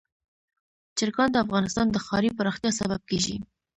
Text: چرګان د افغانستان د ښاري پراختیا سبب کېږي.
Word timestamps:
چرګان 0.97 1.29
د 1.31 1.37
افغانستان 1.45 1.87
د 1.91 1.97
ښاري 2.05 2.29
پراختیا 2.37 2.71
سبب 2.81 3.01
کېږي. 3.09 3.35